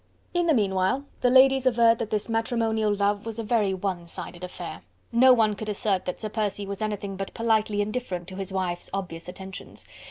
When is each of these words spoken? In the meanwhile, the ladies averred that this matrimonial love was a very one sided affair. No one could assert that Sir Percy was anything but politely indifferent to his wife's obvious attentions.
In 0.33 0.47
the 0.47 0.55
meanwhile, 0.55 1.05
the 1.19 1.29
ladies 1.29 1.67
averred 1.67 1.99
that 1.99 2.09
this 2.09 2.27
matrimonial 2.27 2.91
love 2.91 3.23
was 3.23 3.37
a 3.37 3.43
very 3.43 3.71
one 3.71 4.07
sided 4.07 4.43
affair. 4.43 4.81
No 5.11 5.31
one 5.31 5.53
could 5.53 5.69
assert 5.69 6.05
that 6.05 6.19
Sir 6.19 6.29
Percy 6.29 6.65
was 6.65 6.81
anything 6.81 7.17
but 7.17 7.35
politely 7.35 7.83
indifferent 7.83 8.27
to 8.29 8.35
his 8.35 8.51
wife's 8.51 8.89
obvious 8.95 9.27
attentions. 9.27 9.85